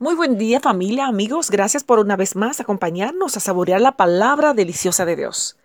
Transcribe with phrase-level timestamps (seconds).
[0.00, 1.52] Muy buen día familia, amigos.
[1.52, 5.56] Gracias por una vez más acompañarnos a saborear la palabra deliciosa de Dios.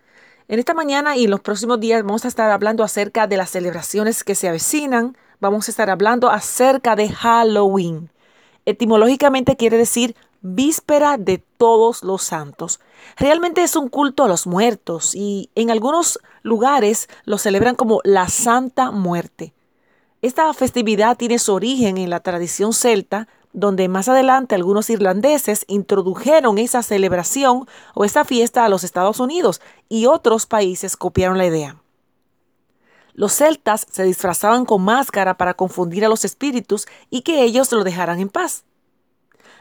[0.48, 3.50] En esta mañana y en los próximos días vamos a estar hablando acerca de las
[3.50, 5.18] celebraciones que se avecinan.
[5.40, 8.12] Vamos a estar hablando acerca de Halloween.
[8.68, 12.80] Etimológicamente quiere decir víspera de todos los santos.
[13.18, 18.28] Realmente es un culto a los muertos y en algunos lugares lo celebran como la
[18.28, 19.54] Santa Muerte.
[20.22, 23.28] Esta festividad tiene su origen en la tradición celta
[23.60, 29.62] donde más adelante algunos irlandeses introdujeron esa celebración o esa fiesta a los Estados Unidos
[29.88, 31.78] y otros países copiaron la idea.
[33.14, 37.84] Los celtas se disfrazaban con máscara para confundir a los espíritus y que ellos lo
[37.84, 38.64] dejaran en paz.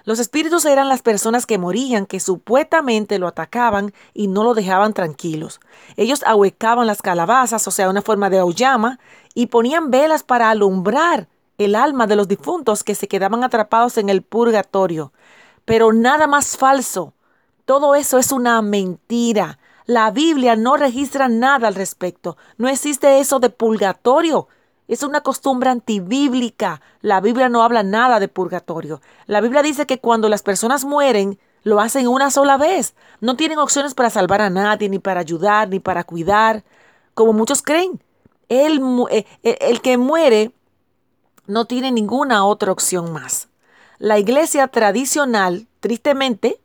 [0.04, 4.94] Los espíritus eran las personas que morían, que supuestamente lo atacaban y no lo dejaban
[4.94, 5.60] tranquilos.
[5.96, 9.00] Ellos ahuecaban las calabazas, o sea, una forma de auyama,
[9.34, 11.28] y ponían velas para alumbrar
[11.58, 15.12] el alma de los difuntos que se quedaban atrapados en el purgatorio.
[15.64, 17.14] Pero nada más falso.
[17.64, 19.58] Todo eso es una mentira.
[19.84, 22.36] La Biblia no registra nada al respecto.
[22.56, 24.48] No existe eso de purgatorio.
[24.86, 26.80] Es una costumbre antibíblica.
[27.02, 29.02] La Biblia no habla nada de purgatorio.
[29.26, 32.94] La Biblia dice que cuando las personas mueren, lo hacen una sola vez.
[33.20, 36.64] No tienen opciones para salvar a nadie, ni para ayudar, ni para cuidar,
[37.14, 38.02] como muchos creen.
[38.48, 40.52] El, eh, eh, el que muere
[41.48, 43.48] no tiene ninguna otra opción más.
[43.98, 46.60] La iglesia tradicional, tristemente,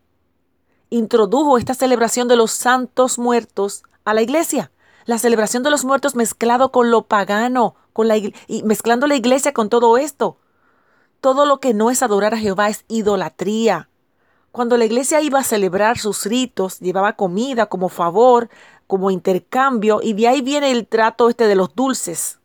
[0.92, 4.72] introdujo esta celebración de los santos muertos a la iglesia.
[5.06, 9.54] La celebración de los muertos mezclado con lo pagano, con la, y mezclando la iglesia
[9.54, 10.38] con todo esto.
[11.22, 13.90] Todo lo que no es adorar a Jehová es idolatría.
[14.52, 18.50] Cuando la iglesia iba a celebrar sus ritos, llevaba comida como favor,
[18.86, 22.40] como intercambio, y de ahí viene el trato este de los dulces.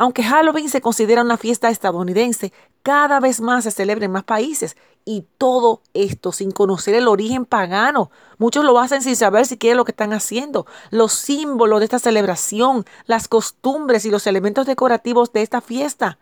[0.00, 2.52] Aunque Halloween se considera una fiesta estadounidense,
[2.84, 7.44] cada vez más se celebra en más países y todo esto sin conocer el origen
[7.44, 8.12] pagano.
[8.38, 10.66] Muchos lo hacen sin saber siquiera lo que están haciendo.
[10.90, 16.16] Los símbolos de esta celebración, las costumbres y los elementos decorativos de esta fiesta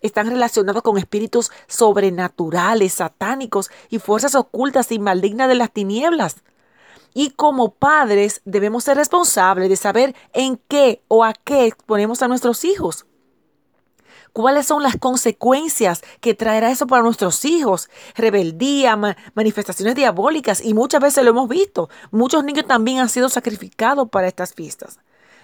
[0.00, 6.36] están relacionados con espíritus sobrenaturales, satánicos y fuerzas ocultas y malignas de las tinieblas.
[7.14, 12.28] Y como padres debemos ser responsables de saber en qué o a qué exponemos a
[12.28, 13.06] nuestros hijos.
[14.32, 17.90] ¿Cuáles son las consecuencias que traerá eso para nuestros hijos?
[18.14, 18.98] Rebeldía,
[19.34, 21.90] manifestaciones diabólicas y muchas veces lo hemos visto.
[22.10, 24.98] Muchos niños también han sido sacrificados para estas fiestas.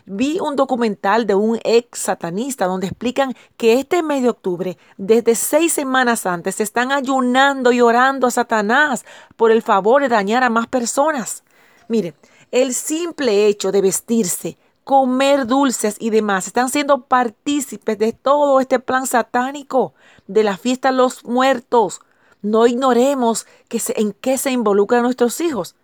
[0.06, 5.35] Vi un documental de un ex satanista donde explican que este mes de octubre, desde
[5.35, 9.05] seis semanas antes, están ayunando y orando a Satanás
[9.37, 11.45] por el favor de dañar a más personas.
[11.88, 12.15] Mire,
[12.50, 18.78] el simple hecho de vestirse, comer dulces y demás están siendo partícipes de todo este
[18.78, 19.94] plan satánico
[20.26, 22.00] de la fiesta de los muertos.
[22.41, 25.75] No ignoremos que en qué se involucran nuestros hijos.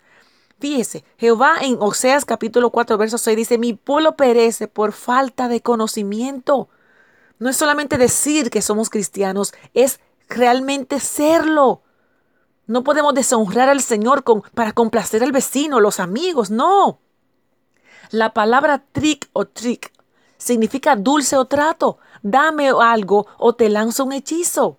[0.59, 5.61] Fíjese, Jehová en Oseas capítulo 4, verso 6 dice, mi pueblo perece por falta de
[5.61, 6.69] conocimiento.
[7.39, 11.83] No es solamente decir que somos cristianos, es realmente serlo.
[12.67, 16.99] No podemos deshonrar al Señor con, para complacer al vecino, los amigos, no.
[18.11, 19.93] La palabra trick o trick
[20.39, 21.99] significa dulce o trato.
[22.23, 24.79] Dame algo o te lanzo un hechizo.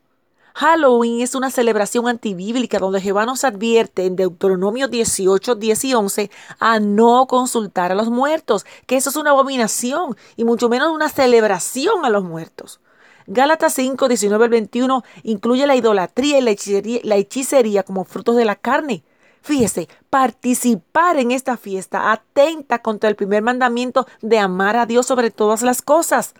[0.55, 6.31] Halloween es una celebración antibíblica donde Jehová nos advierte en Deuteronomio 18, 10 y 11
[6.59, 11.09] a no consultar a los muertos, que eso es una abominación y mucho menos una
[11.09, 12.79] celebración a los muertos.
[13.27, 18.55] Gálatas 5, 19 al 21 incluye la idolatría y la hechicería, como frutos de la
[18.55, 19.03] carne.
[19.41, 25.31] Fíjese, participar en esta fiesta atenta contra el primer mandamiento de amar a Dios sobre
[25.31, 26.33] todas las cosas.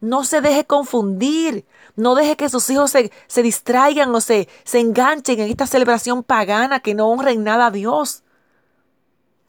[0.00, 1.64] No se deje confundir,
[1.96, 6.22] no deje que sus hijos se, se distraigan o se, se enganchen en esta celebración
[6.22, 8.23] pagana que no honra en nada a Dios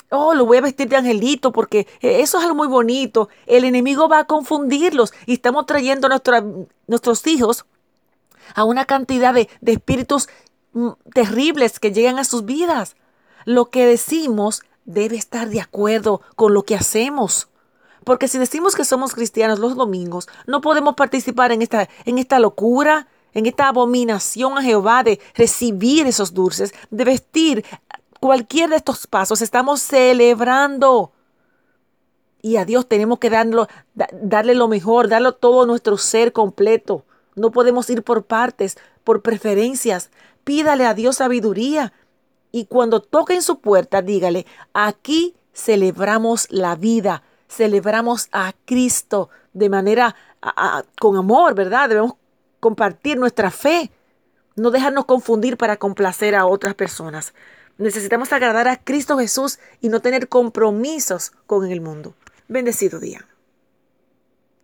[0.10, 3.30] oh, lo voy a vestir de angelito porque eh, eso es algo muy bonito.
[3.46, 6.44] El enemigo va a confundirlos y estamos trayendo a
[6.88, 7.66] nuestros hijos
[8.54, 10.30] a una cantidad de, de espíritus
[10.74, 12.96] mm, terribles que llegan a sus vidas.
[13.46, 17.50] Lo que decimos debe estar de acuerdo con lo que hacemos.
[18.04, 22.38] Porque si decimos que somos cristianos los domingos, no podemos participar en esta, en esta
[22.38, 27.66] locura, en esta abominación a Jehová de recibir esos dulces, de vestir
[28.26, 31.12] cualquier de estos pasos estamos celebrando.
[32.42, 37.06] Y a Dios tenemos que darle lo mejor, darle todo nuestro ser completo.
[37.36, 40.10] No podemos ir por partes, por preferencias.
[40.44, 41.94] Pídale a Dios sabiduría.
[42.52, 49.70] Y cuando toque en su puerta, dígale, aquí celebramos la vida, celebramos a Cristo de
[49.70, 50.16] manera
[51.00, 51.90] con amor, ¿verdad?
[51.90, 52.14] Debemos
[52.60, 53.92] compartir nuestra fe.
[54.56, 57.36] no dejarnos confundir para complacer a otras personas.
[57.78, 62.16] Necesitamos agradar a Cristo Jesús y no tener compromisos con el mundo.
[62.48, 63.26] Bendecido día.